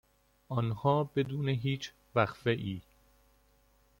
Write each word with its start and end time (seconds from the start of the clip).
آنها 0.49 1.03
بدون 1.15 1.49
هیچ 1.49 1.91
وقفهای 2.15 2.81